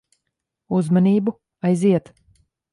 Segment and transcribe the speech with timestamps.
[0.77, 1.37] Uzmanību.
[1.71, 2.13] Aiziet.